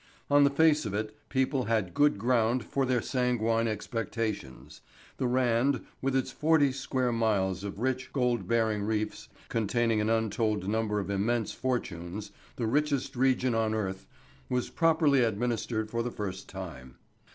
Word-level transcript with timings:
On 0.31 0.43
the 0.43 0.49
face 0.49 0.83
of 0.87 0.95
it 0.95 1.15
people 1.29 1.65
had 1.65 1.93
good 1.93 2.17
ground 2.17 2.63
for 2.63 2.87
their 2.87 3.03
sanguine 3.03 3.67
expectations. 3.67 4.81
The 5.17 5.27
Rand 5.27 5.85
with 6.01 6.15
its 6.15 6.31
forty 6.31 6.71
square 6.71 7.11
miles 7.11 7.63
of 7.63 7.77
rich 7.79 8.11
gold 8.11 8.47
bearing 8.47 8.81
reefs 8.81 9.29
containing 9.47 10.01
an 10.01 10.09
untold 10.09 10.67
number 10.67 10.99
of 10.99 11.11
immense 11.11 11.51
fortunes 11.51 12.31
the 12.55 12.65
richest 12.65 13.15
region 13.15 13.53
on 13.53 13.75
earth 13.75 14.07
was 14.49 14.71
properly 14.71 15.21
administered 15.23 15.91
for 15.91 16.01
the 16.01 16.09
first 16.09 16.49
time. 16.49 16.95